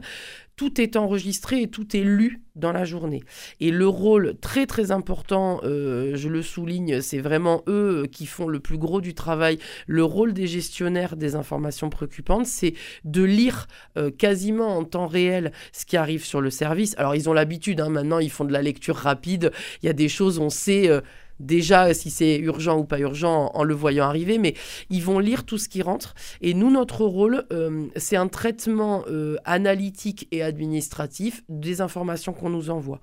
tout 0.62 0.80
est 0.80 0.94
enregistré 0.94 1.62
et 1.62 1.66
tout 1.66 1.96
est 1.96 2.04
lu 2.04 2.40
dans 2.54 2.70
la 2.70 2.84
journée. 2.84 3.24
Et 3.58 3.72
le 3.72 3.88
rôle 3.88 4.36
très 4.40 4.64
très 4.64 4.92
important, 4.92 5.60
euh, 5.64 6.12
je 6.14 6.28
le 6.28 6.40
souligne, 6.40 7.00
c'est 7.00 7.18
vraiment 7.18 7.64
eux 7.66 8.06
qui 8.12 8.26
font 8.26 8.46
le 8.46 8.60
plus 8.60 8.78
gros 8.78 9.00
du 9.00 9.12
travail. 9.12 9.58
Le 9.88 10.04
rôle 10.04 10.32
des 10.32 10.46
gestionnaires 10.46 11.16
des 11.16 11.34
informations 11.34 11.90
préoccupantes, 11.90 12.46
c'est 12.46 12.74
de 13.04 13.24
lire 13.24 13.66
euh, 13.98 14.12
quasiment 14.12 14.76
en 14.76 14.84
temps 14.84 15.08
réel 15.08 15.50
ce 15.72 15.84
qui 15.84 15.96
arrive 15.96 16.24
sur 16.24 16.40
le 16.40 16.50
service. 16.50 16.94
Alors 16.96 17.16
ils 17.16 17.28
ont 17.28 17.32
l'habitude, 17.32 17.80
hein, 17.80 17.88
maintenant 17.88 18.20
ils 18.20 18.30
font 18.30 18.44
de 18.44 18.52
la 18.52 18.62
lecture 18.62 18.94
rapide, 18.94 19.50
il 19.82 19.86
y 19.86 19.88
a 19.88 19.94
des 19.94 20.08
choses, 20.08 20.38
on 20.38 20.50
sait... 20.50 20.88
Euh, 20.88 21.00
déjà 21.42 21.92
si 21.94 22.10
c'est 22.10 22.38
urgent 22.38 22.78
ou 22.78 22.84
pas 22.84 22.98
urgent 22.98 23.50
en, 23.54 23.64
le 23.64 23.74
voyant 23.74 24.06
arriver, 24.06 24.38
mais 24.38 24.54
ils 24.90 25.02
vont 25.02 25.18
lire 25.18 25.44
tout 25.44 25.58
ce 25.58 25.68
qui 25.68 25.82
rentre. 25.82 26.14
Et 26.40 26.54
nous, 26.54 26.70
notre 26.70 27.04
rôle, 27.04 27.44
euh, 27.52 27.86
c'est 27.96 28.16
un 28.16 28.28
traitement 28.28 29.04
euh, 29.08 29.36
analytique 29.44 30.28
et 30.30 30.42
administratif 30.42 31.42
des 31.48 31.80
informations 31.80 32.32
qu'on 32.32 32.50
nous 32.50 32.70
envoie. 32.70 33.00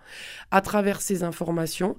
À 0.51 0.61
travers 0.61 1.01
ces 1.01 1.23
informations, 1.23 1.95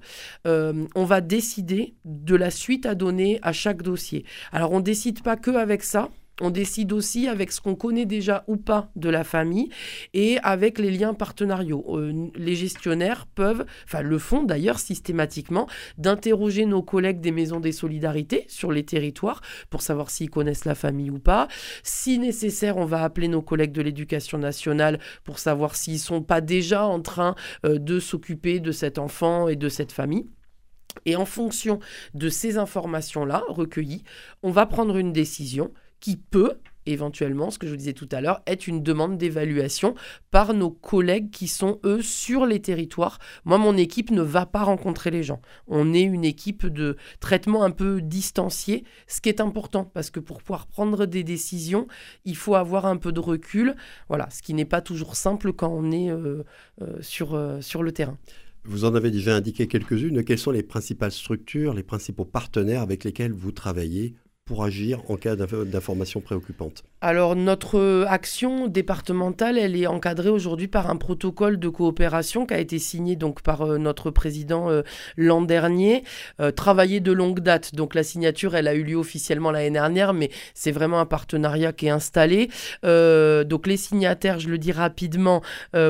euh, 0.47 0.85
on 0.95 1.05
va 1.05 1.21
décider 1.21 1.93
de 2.05 2.35
la 2.35 2.51
suite 2.51 2.85
à 2.85 2.95
donner 2.95 3.39
à 3.41 3.53
chaque 3.53 3.81
dossier. 3.81 4.25
Alors 4.51 4.71
on 4.71 4.79
ne 4.79 4.83
décide 4.83 5.21
pas 5.21 5.35
que 5.35 5.51
avec 5.51 5.83
ça. 5.83 6.09
On 6.43 6.49
décide 6.49 6.91
aussi 6.91 7.27
avec 7.27 7.51
ce 7.51 7.61
qu'on 7.61 7.75
connaît 7.75 8.07
déjà 8.07 8.43
ou 8.47 8.57
pas 8.57 8.89
de 8.95 9.09
la 9.09 9.23
famille 9.23 9.69
et 10.15 10.39
avec 10.39 10.79
les 10.79 10.89
liens 10.89 11.13
partenariaux. 11.13 11.99
Euh, 11.99 12.31
les 12.35 12.55
gestionnaires 12.55 13.27
peuvent, 13.27 13.63
enfin 13.85 14.01
le 14.01 14.17
font 14.17 14.41
d'ailleurs 14.41 14.79
systématiquement, 14.79 15.67
d'interroger 15.99 16.65
nos 16.65 16.81
collègues 16.81 17.21
des 17.21 17.31
maisons 17.31 17.59
des 17.59 17.71
solidarités 17.71 18.45
sur 18.47 18.71
les 18.71 18.83
territoires 18.83 19.41
pour 19.69 19.83
savoir 19.83 20.09
s'ils 20.09 20.31
connaissent 20.31 20.65
la 20.65 20.73
famille 20.73 21.11
ou 21.11 21.19
pas. 21.19 21.47
Si 21.83 22.17
nécessaire, 22.17 22.77
on 22.77 22.85
va 22.85 23.03
appeler 23.03 23.27
nos 23.27 23.43
collègues 23.43 23.71
de 23.71 23.83
l'éducation 23.83 24.39
nationale 24.39 24.99
pour 25.23 25.37
savoir 25.37 25.75
s'ils 25.75 25.99
sont 25.99 26.23
pas 26.23 26.41
déjà 26.41 26.85
en 26.85 27.01
train 27.01 27.35
euh, 27.67 27.77
de 27.77 27.99
s'occuper 27.99 28.59
de 28.59 28.71
cet 28.71 28.97
enfant 28.97 29.47
et 29.47 29.55
de 29.55 29.69
cette 29.69 29.91
famille. 29.91 30.25
Et 31.05 31.15
en 31.15 31.25
fonction 31.25 31.79
de 32.13 32.29
ces 32.29 32.57
informations-là 32.57 33.43
recueillies, 33.47 34.03
on 34.43 34.51
va 34.51 34.65
prendre 34.65 34.97
une 34.97 35.13
décision 35.13 35.71
qui 36.01 36.17
peut 36.17 36.57
éventuellement, 36.85 37.51
ce 37.51 37.59
que 37.59 37.67
je 37.67 37.71
vous 37.71 37.77
disais 37.77 37.93
tout 37.93 38.09
à 38.11 38.21
l'heure, 38.21 38.41
être 38.47 38.67
une 38.67 38.83
demande 38.83 39.17
d'évaluation 39.17 39.95
par 40.31 40.53
nos 40.53 40.71
collègues 40.71 41.29
qui 41.29 41.47
sont, 41.47 41.79
eux, 41.83 42.01
sur 42.01 42.45
les 42.45 42.59
territoires. 42.59 43.19
Moi, 43.45 43.57
mon 43.57 43.77
équipe 43.77 44.11
ne 44.11 44.21
va 44.21 44.45
pas 44.45 44.63
rencontrer 44.63 45.11
les 45.11 45.23
gens. 45.23 45.41
On 45.67 45.93
est 45.93 46.01
une 46.01 46.25
équipe 46.25 46.65
de 46.65 46.97
traitement 47.19 47.63
un 47.63 47.71
peu 47.71 48.01
distancié, 48.01 48.83
ce 49.07 49.21
qui 49.21 49.29
est 49.29 49.41
important, 49.41 49.85
parce 49.85 50.09
que 50.09 50.19
pour 50.19 50.41
pouvoir 50.41 50.67
prendre 50.67 51.05
des 51.05 51.23
décisions, 51.23 51.87
il 52.25 52.35
faut 52.35 52.55
avoir 52.55 52.85
un 52.85 52.97
peu 52.97 53.11
de 53.11 53.19
recul, 53.19 53.75
voilà, 54.07 54.29
ce 54.29 54.41
qui 54.41 54.53
n'est 54.53 54.65
pas 54.65 54.81
toujours 54.81 55.15
simple 55.15 55.53
quand 55.53 55.69
on 55.71 55.91
est 55.91 56.09
euh, 56.09 56.43
euh, 56.81 56.97
sur, 57.01 57.35
euh, 57.35 57.61
sur 57.61 57.83
le 57.83 57.91
terrain. 57.91 58.17
Vous 58.63 58.85
en 58.85 58.93
avez 58.93 59.09
déjà 59.09 59.35
indiqué 59.35 59.67
quelques-unes. 59.67 60.23
Quelles 60.23 60.37
sont 60.37 60.51
les 60.51 60.61
principales 60.61 61.11
structures, 61.11 61.73
les 61.73 61.81
principaux 61.81 62.25
partenaires 62.25 62.81
avec 62.81 63.03
lesquels 63.03 63.33
vous 63.33 63.51
travaillez 63.51 64.13
pour 64.51 64.65
agir 64.65 64.99
en 65.07 65.15
cas 65.15 65.37
d'informations 65.37 66.19
préoccupantes 66.19 66.83
Alors 66.99 67.37
notre 67.37 68.05
action 68.09 68.67
départementale, 68.67 69.57
elle 69.57 69.77
est 69.77 69.87
encadrée 69.87 70.27
aujourd'hui 70.27 70.67
par 70.67 70.89
un 70.89 70.97
protocole 70.97 71.57
de 71.57 71.69
coopération 71.69 72.45
qui 72.45 72.53
a 72.53 72.59
été 72.59 72.77
signé 72.77 73.15
donc 73.15 73.43
par 73.43 73.61
euh, 73.61 73.77
notre 73.77 74.11
président 74.11 74.69
euh, 74.69 74.81
l'an 75.15 75.41
dernier, 75.41 76.03
euh, 76.41 76.51
travaillé 76.51 76.99
de 76.99 77.13
longue 77.13 77.39
date. 77.39 77.75
Donc 77.75 77.95
la 77.95 78.03
signature, 78.03 78.53
elle 78.53 78.67
a 78.67 78.73
eu 78.73 78.83
lieu 78.83 78.97
officiellement 78.97 79.51
l'année 79.51 79.71
dernière, 79.71 80.11
mais 80.11 80.29
c'est 80.53 80.71
vraiment 80.71 80.99
un 80.99 81.05
partenariat 81.05 81.71
qui 81.71 81.85
est 81.85 81.91
installé. 81.91 82.49
donc 82.83 83.67
les 83.67 83.77
signataires, 83.77 84.41
je 84.41 84.49
le 84.49 84.57
dis 84.57 84.73
rapidement 84.73 85.41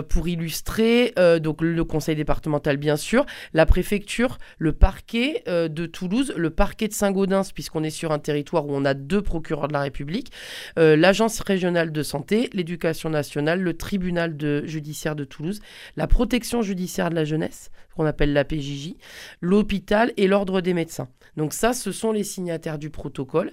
pour 0.09 0.27
illustrer, 0.27 1.15
donc 1.41 1.61
le 1.61 1.83
conseil 1.83 2.15
départemental 2.15 2.77
bien 2.77 2.95
sûr, 2.95 3.25
la 3.55 3.65
préfecture, 3.65 4.37
le 4.59 4.71
parquet 4.71 5.43
de 5.47 5.85
Toulouse, 5.87 6.31
le 6.37 6.51
parquet 6.51 6.87
de 6.87 6.93
Saint-Gaudens 6.93 7.51
puisqu'on 7.55 7.83
est 7.83 7.89
sur 7.89 8.11
un 8.11 8.19
territoire 8.19 8.50
où 8.59 8.71
on 8.71 8.85
a 8.85 8.93
deux 8.93 9.21
procureurs 9.21 9.67
de 9.67 9.73
la 9.73 9.81
République, 9.81 10.31
euh, 10.77 10.95
l'Agence 10.95 11.39
régionale 11.39 11.91
de 11.91 12.03
santé, 12.03 12.49
l'Éducation 12.53 13.09
nationale, 13.09 13.61
le 13.61 13.75
tribunal 13.75 14.37
de, 14.37 14.65
judiciaire 14.65 15.15
de 15.15 15.23
Toulouse, 15.23 15.61
la 15.95 16.07
protection 16.07 16.61
judiciaire 16.61 17.09
de 17.09 17.15
la 17.15 17.23
jeunesse, 17.23 17.71
qu'on 17.95 18.05
appelle 18.05 18.33
la 18.33 18.45
PJJ, 18.45 18.95
l'hôpital 19.41 20.13
et 20.17 20.27
l'ordre 20.27 20.61
des 20.61 20.73
médecins. 20.73 21.09
Donc 21.37 21.53
ça, 21.53 21.73
ce 21.73 21.91
sont 21.91 22.11
les 22.11 22.23
signataires 22.23 22.77
du 22.77 22.89
protocole. 22.89 23.51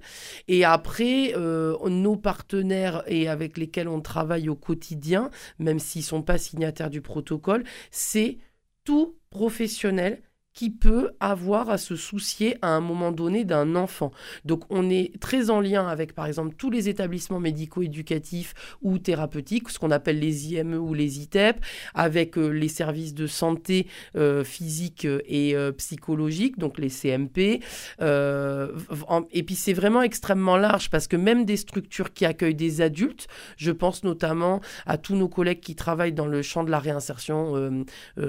Et 0.49 0.65
après, 0.65 1.35
euh, 1.37 1.77
nos 1.89 2.17
partenaires 2.17 3.03
et 3.07 3.29
avec 3.29 3.57
lesquels 3.59 3.89
on 3.89 4.01
travaille 4.01 4.49
au 4.49 4.57
quotidien, 4.57 5.31
même 5.59 5.79
s'ils 5.79 6.03
ne 6.03 6.07
sont 6.07 6.23
pas 6.23 6.39
signataires 6.39 6.91
du 6.91 7.01
protocole, 7.01 7.65
c'est 7.91 8.39
tout 8.85 9.17
professionnel 9.31 10.23
qui 10.59 10.71
peut 10.71 11.13
avoir 11.21 11.71
à 11.71 11.79
se 11.79 11.95
soucier 11.95 12.59
à 12.63 12.71
un 12.71 12.81
moment 12.81 13.13
donné 13.13 13.45
d'un 13.45 13.77
enfant. 13.77 14.11
Donc 14.45 14.65
on 14.71 14.91
est 14.91 15.13
très 15.21 15.51
en 15.51 15.61
lien 15.61 15.87
avec 15.87 16.15
par 16.17 16.27
exemple 16.27 16.57
tous 16.59 16.69
les 16.69 16.89
établissements 16.89 17.39
médico-éducatifs 17.39 18.55
ou 18.83 18.99
thérapeutiques, 18.99 19.69
ce 19.69 19.79
qu'on 19.79 19.93
appelle 19.93 20.19
les 20.19 20.53
IME 20.53 20.75
ou 20.75 20.95
les 20.95 21.21
ITEP, 21.21 21.65
avec 21.95 22.37
euh, 22.37 22.49
les 22.49 22.67
services 22.67 23.15
de 23.15 23.29
santé 23.29 23.87
euh, 24.17 24.43
physique 24.43 25.07
et 25.29 25.55
euh, 25.55 25.71
psychologique, 25.71 26.59
donc 26.59 26.79
les 26.79 26.89
CMP. 26.91 27.61
et 28.01 29.43
puis 29.45 29.55
c'est 29.55 29.73
vraiment 29.73 30.03
extrêmement 30.03 30.57
large 30.57 30.91
parce 30.91 31.07
que 31.07 31.15
même 31.15 31.45
des 31.45 31.57
structures 31.57 32.13
qui 32.13 32.27
accueillent 32.27 32.57
des 32.57 32.81
adultes, 32.81 33.29
je 33.59 33.71
pense 33.71 34.03
notamment 34.03 34.61
à 34.87 34.99
tous 34.99 35.15
nos 35.15 35.29
collègues 35.29 35.61
qui 35.61 35.77
travaillent 35.77 36.13
dans 36.13 36.27
le 36.27 36.43
champ 36.43 36.65
de 36.65 36.71
la 36.73 36.81
réinsertion 36.81 37.85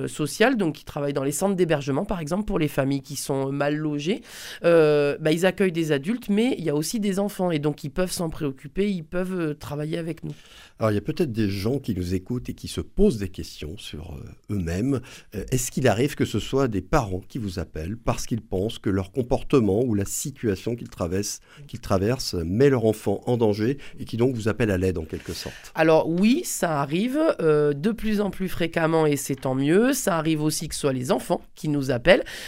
sociale, 0.06 0.58
donc 0.58 0.76
qui 0.76 0.86
travaillent 0.86 1.14
dans 1.14 1.24
les 1.24 1.32
centres 1.32 1.56
d'hébergement 1.56 2.06
par 2.06 2.19
par 2.20 2.22
exemple, 2.22 2.44
pour 2.44 2.60
les 2.60 2.68
familles 2.68 3.02
qui 3.02 3.16
sont 3.16 3.50
mal 3.50 3.78
logées, 3.78 4.20
euh, 4.66 5.18
bah, 5.22 5.32
ils 5.32 5.46
accueillent 5.46 5.72
des 5.72 5.94
adultes, 5.94 6.28
mais 6.28 6.54
il 6.58 6.66
y 6.66 6.70
a 6.70 6.76
aussi 6.76 7.00
des 7.00 7.18
enfants. 7.18 7.50
Et 7.50 7.60
donc, 7.60 7.86
ils 7.86 7.92
peuvent 7.92 8.12
s'en 8.12 8.30
préoccuper, 8.30 8.92
ils 8.92 9.06
peuvent 9.06 9.40
euh, 9.40 9.54
travailler 9.54 9.98
avec 9.98 10.26
nous. 10.26 10.34
Alors, 10.80 10.92
il 10.92 10.96
y 10.96 10.98
a 10.98 11.02
peut-être 11.02 11.32
des 11.32 11.50
gens 11.50 11.80
qui 11.80 11.96
nous 11.96 12.14
écoutent 12.14 12.50
et 12.50 12.54
qui 12.54 12.68
se 12.68 12.82
posent 12.82 13.20
des 13.20 13.30
questions 13.30 13.78
sur 13.78 14.18
euh, 14.18 14.56
eux-mêmes. 14.56 15.00
Est-ce 15.32 15.72
qu'il 15.72 15.88
arrive 15.88 16.16
que 16.16 16.26
ce 16.26 16.40
soit 16.40 16.68
des 16.68 16.82
parents 16.82 17.22
qui 17.26 17.38
vous 17.38 17.58
appellent 17.58 17.96
parce 17.96 18.26
qu'ils 18.26 18.42
pensent 18.42 18.80
que 18.80 18.90
leur 18.90 19.14
comportement 19.14 19.82
ou 19.82 19.94
la 19.94 20.04
situation 20.04 20.76
qu'ils 20.76 20.90
traversent, 20.90 21.40
qu'ils 21.68 21.80
traversent 21.80 22.34
met 22.34 22.70
leur 22.70 22.84
enfant 22.84 23.22
en 23.28 23.38
danger 23.38 23.78
et 23.98 24.04
qui 24.04 24.18
donc 24.18 24.36
vous 24.36 24.50
appellent 24.50 24.72
à 24.72 24.78
l'aide 24.78 24.98
en 24.98 25.06
quelque 25.06 25.32
sorte? 25.32 25.72
Alors, 25.74 26.10
oui, 26.10 26.42
ça 26.44 26.82
arrive 26.82 27.18
de 27.40 27.92
plus 27.92 28.20
en 28.20 28.30
plus 28.30 28.50
fréquemment 28.50 29.06
et 29.06 29.16
c'est 29.16 29.36
tant 29.36 29.56
mieux. 29.56 29.94
Ça 29.94 30.18
arrive 30.18 30.42
aussi 30.42 30.68
que 30.68 30.76
ce 30.76 30.82
soit 30.82 30.94
les 30.94 31.14
enfants 31.14 31.42
qui 31.56 31.70
nous 31.70 31.92
appellent 31.92 31.99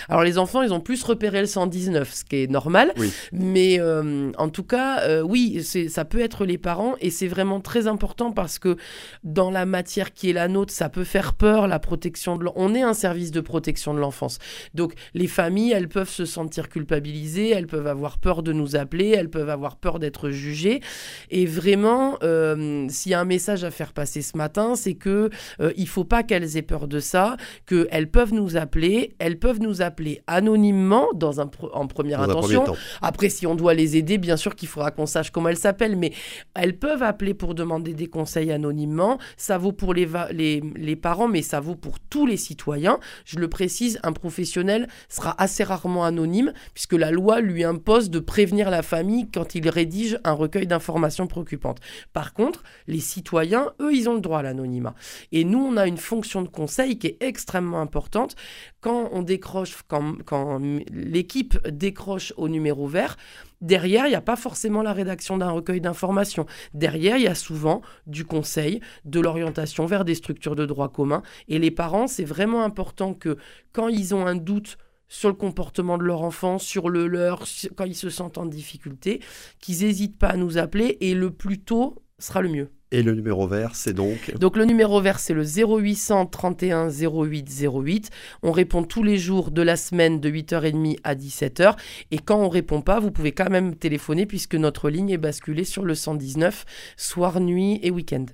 alors 0.10 0.24
les 0.24 0.38
enfants, 0.38 0.62
ils 0.62 0.74
ont 0.74 0.80
plus 0.80 1.04
repéré 1.04 1.42
le 1.42 1.46
119, 1.46 2.14
ce 2.14 2.24
qui 2.26 2.44
est 2.44 2.52
normal. 2.52 2.94
Mais 3.32 3.80
euh, 3.80 4.32
en 4.38 4.50
tout 4.50 4.64
cas, 4.64 5.02
euh, 5.02 5.22
oui, 5.22 5.64
ça 5.64 6.06
peut 6.06 6.20
être 6.20 6.46
les 6.46 6.58
parents 6.58 6.96
et 7.00 7.10
c'est 7.10 7.28
vraiment 7.28 7.60
très 7.60 7.88
important 7.88 8.32
parce 8.32 8.60
que 8.60 8.78
dans 9.24 9.52
la 9.52 9.66
matière 9.66 10.14
qui 10.14 10.30
est 10.30 10.34
la 10.34 10.48
nôtre, 10.48 10.74
ça 10.74 10.90
peut 10.90 11.04
faire 11.04 11.34
peur, 11.34 11.68
la 11.68 11.80
protection 11.80 12.38
de 12.38 12.48
On 12.56 12.74
est 12.76 12.82
un 12.82 12.94
service 12.94 13.32
de 13.32 13.42
protection 13.42 13.94
de 13.94 14.00
l'enfance. 14.00 14.40
Donc 14.74 14.94
les 15.14 15.28
familles, 15.28 15.72
elles 15.72 15.90
peuvent 15.90 16.10
se 16.10 16.26
sentir 16.26 16.70
culpabilisées, 16.70 17.50
elles 17.50 17.68
peuvent 17.68 17.88
avoir 17.88 18.18
peur 18.18 18.44
de 18.44 18.54
nous 18.54 18.76
appeler, 18.76 19.10
elles 19.10 19.30
peuvent 19.30 19.50
avoir 19.50 19.76
peur 19.78 20.00
d'être 20.00 20.30
jugées. 20.30 20.82
Et 21.30 21.46
vraiment, 21.46 22.18
euh, 22.24 22.88
s'il 22.90 23.12
y 23.12 23.16
a 23.16 23.20
un 23.20 23.26
message 23.26 23.64
à 23.64 23.72
faire 23.72 23.94
passer 23.94 24.22
ce 24.22 24.38
matin, 24.38 24.76
c'est 24.76 24.96
que 24.96 25.30
il 25.76 25.88
faut 25.88 26.04
pas 26.04 26.24
qu'elles 26.24 26.58
aient 26.58 26.62
peur 26.62 26.88
de 26.88 27.00
ça, 27.00 27.38
qu'elles 27.66 28.10
peuvent 28.10 28.34
nous 28.34 28.58
appeler, 28.58 29.16
elles 29.20 29.40
peuvent 29.42 29.60
nous 29.60 29.82
appeler 29.82 30.22
anonymement 30.28 31.08
dans 31.14 31.42
un 31.42 31.50
en 31.74 31.88
première 31.88 32.22
intention. 32.22 32.64
Après, 33.02 33.28
si 33.28 33.46
on 33.46 33.56
doit 33.56 33.74
les 33.74 33.98
aider, 33.98 34.18
bien 34.18 34.38
sûr 34.38 34.56
qu'il 34.56 34.70
faudra 34.70 34.92
qu'on 34.92 35.08
sache 35.08 35.32
comment 35.32 35.50
elles 35.50 35.58
s'appellent, 35.58 35.98
mais 35.98 36.14
elles 36.54 36.78
peuvent 36.78 37.04
appeler 37.04 37.34
pour 37.34 37.56
demander 37.56 37.94
des 37.94 38.08
conseils 38.08 38.52
anonymement. 38.52 39.18
Ça 39.36 39.58
vaut 39.58 39.74
pour 39.74 39.94
les, 39.94 40.08
les, 40.32 40.62
les 40.76 40.96
parents, 40.96 41.28
mais 41.28 41.42
ça 41.42 41.60
vaut 41.60 41.76
pour 41.76 42.00
tous 42.00 42.26
les 42.26 42.38
citoyens. 42.38 43.00
Je 43.26 43.40
le 43.40 43.50
précise, 43.50 44.00
un 44.04 44.14
professionnel 44.14 44.88
sera 45.10 45.36
assez 45.42 45.64
rarement 45.64 46.06
anonyme, 46.06 46.54
puisque 46.74 46.94
la 46.94 47.10
loi 47.10 47.42
lui 47.42 47.64
impose 47.64 48.10
de 48.12 48.20
prévenir 48.20 48.70
la 48.70 48.84
famille 48.84 49.28
quand 49.34 49.56
il 49.56 49.68
rédige 49.68 50.20
un 50.24 50.34
recueil 50.34 50.68
d'informations 50.68 51.26
préoccupantes. 51.26 51.80
Par 52.14 52.34
contre, 52.34 52.64
les 52.88 53.00
citoyens, 53.00 53.72
eux, 53.82 53.94
ils 53.94 54.08
ont 54.08 54.14
le 54.14 54.22
droit 54.22 54.40
à 54.40 54.44
l'anonymat. 54.44 54.94
Et 55.32 55.44
nous, 55.44 55.60
on 55.60 55.78
a 55.78 55.88
une 55.88 55.98
fonction 55.98 56.44
de 56.44 56.48
conseil 56.48 57.00
qui 57.00 57.08
est 57.08 57.18
extrêmement 57.22 57.82
importante. 57.82 58.36
Quand 58.82 59.10
on 59.12 59.24
décroche 59.32 59.78
quand, 59.88 60.60
l'équipe 60.92 61.56
décroche 61.68 62.34
au 62.36 62.50
numéro 62.50 62.86
vert, 62.88 63.16
derrière, 63.62 64.06
il 64.06 64.10
n'y 64.10 64.16
a 64.16 64.22
pas 64.22 64.36
forcément 64.36 64.82
la 64.82 64.92
rédaction 64.92 65.38
d'un 65.38 65.52
recueil 65.52 65.80
d'informations. 65.80 66.46
Derrière, 66.74 67.16
il 67.16 67.24
y 67.24 67.28
a 67.28 67.36
souvent 67.36 67.82
du 68.08 68.26
conseil, 68.26 68.82
de 69.06 69.22
l'orientation 69.22 69.86
vers 69.86 70.04
des 70.04 70.16
structures 70.16 70.56
de 70.56 70.66
droit 70.66 70.90
commun. 70.90 71.22
Et 71.48 71.60
les 71.60 71.72
parents, 71.72 72.08
c'est 72.08 72.26
vraiment 72.26 72.64
important 72.64 73.14
que 73.14 73.38
quand 73.72 73.88
ils 73.88 74.14
ont 74.14 74.26
un 74.26 74.36
doute 74.36 74.78
sur 75.08 75.30
le 75.30 75.36
comportement 75.36 75.98
de 75.98 76.04
leur 76.04 76.24
enfant, 76.24 76.58
sur 76.58 76.90
le 76.90 77.08
leur, 77.08 77.46
quand 77.76 77.86
ils 77.86 77.96
se 77.96 78.10
sentent 78.10 78.38
en 78.38 78.46
difficulté, 78.46 79.22
qu'ils 79.60 79.86
n'hésitent 79.86 80.18
pas 80.18 80.30
à 80.30 80.38
nous 80.38 80.58
appeler 80.58 80.98
et 81.00 81.14
le 81.14 81.32
plus 81.32 81.60
tôt 81.60 82.04
sera 82.20 82.42
le 82.42 82.50
mieux. 82.50 82.70
Et 82.92 83.04
le 83.04 83.14
numéro 83.14 83.48
vert, 83.48 83.76
c'est 83.76 83.94
donc 83.94 84.34
Donc 84.38 84.58
le 84.58 84.66
numéro 84.66 85.00
vert, 85.00 85.20
c'est 85.20 85.34
le 85.34 85.44
0800 85.44 86.26
31 86.26 86.90
08 86.90 87.64
08. 87.64 88.10
On 88.44 88.52
répond 88.52 88.84
tous 88.84 89.02
les 89.02 89.18
jours 89.18 89.52
de 89.52 89.62
la 89.62 89.78
semaine 89.78 90.20
de 90.20 90.30
8h30 90.30 90.98
à 91.04 91.16
17h. 91.16 91.78
Et 92.12 92.20
quand 92.20 92.38
on 92.38 92.50
répond 92.50 92.82
pas, 92.82 93.00
vous 93.00 93.12
pouvez 93.12 93.32
quand 93.32 93.50
même 93.50 93.76
téléphoner 93.76 94.26
puisque 94.26 94.56
notre 94.56 94.90
ligne 94.90 95.12
est 95.12 95.18
basculée 95.18 95.64
sur 95.64 95.84
le 95.84 95.96
119, 95.96 96.66
soir, 96.98 97.40
nuit 97.40 97.80
et 97.82 97.92
week-end. 97.92 98.26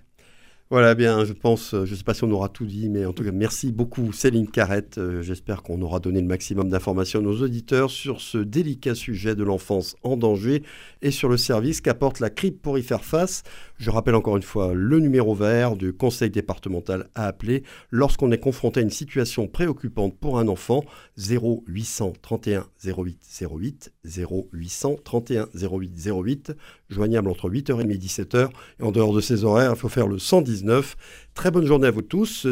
Voilà, 0.70 0.96
bien, 0.96 1.24
je 1.24 1.32
pense, 1.32 1.72
je 1.72 1.90
ne 1.90 1.96
sais 1.96 2.04
pas 2.04 2.14
si 2.14 2.26
on 2.26 2.32
aura 2.32 2.50
tout 2.50 2.66
dit, 2.66 2.90
mais 2.90 3.06
en 3.06 3.14
tout 3.14 3.24
cas, 3.24 3.32
merci 3.32 3.72
beaucoup 3.72 4.12
Céline 4.12 4.50
Carrette. 4.50 4.98
Euh, 4.98 5.22
j'espère 5.22 5.64
qu'on 5.64 5.82
aura 5.82 6.02
donné 6.02 6.20
le 6.20 6.28
maximum 6.28 6.68
d'informations 6.68 7.20
à 7.20 7.22
nos 7.22 7.42
auditeurs 7.42 7.90
sur 7.90 8.20
ce 8.20 8.38
délicat 8.38 8.94
sujet 8.94 9.34
de 9.34 9.46
l'enfance 9.46 9.96
en 10.04 10.18
danger 10.18 10.64
et 11.02 11.12
sur 11.12 11.30
le 11.30 11.38
service 11.38 11.80
qu'apporte 11.80 12.20
la 12.20 12.30
CRIP 12.30 12.62
pour 12.62 12.78
y 12.78 12.84
faire 12.84 13.06
face. 13.06 13.44
Je 13.78 13.90
rappelle 13.90 14.16
encore 14.16 14.36
une 14.36 14.44
fois 14.44 14.74
le 14.74 15.00
numéro 15.00 15.34
vert 15.36 15.78
du 15.78 15.94
conseil 15.94 16.32
départemental 16.32 17.08
à 17.16 17.28
appeler 17.28 17.64
lorsqu'on 17.90 18.34
est 18.34 18.38
confronté 18.38 18.82
à 18.82 18.84
une 18.84 18.90
situation 18.90 19.48
préoccupante 19.48 20.18
pour 20.20 20.38
un 20.38 20.50
enfant. 20.50 20.84
0831 21.18 22.68
08 22.84 23.20
08, 23.40 23.94
0831 24.04 25.48
08 25.54 26.10
08, 26.12 26.52
joignable 26.90 27.30
entre 27.30 27.50
8h30 27.50 27.92
et 27.92 27.98
17h. 27.98 28.50
Et 28.80 28.84
en 28.84 28.92
dehors 28.92 29.14
de 29.14 29.22
ces 29.22 29.44
horaires, 29.44 29.72
il 29.76 29.80
faut 29.80 29.90
faire 29.90 30.08
le 30.08 30.20
119. 30.20 30.96
Très 31.34 31.52
bonne 31.52 31.66
journée 31.66 31.88
à 31.88 31.92
vous 31.92 32.02
tous. 32.02 32.46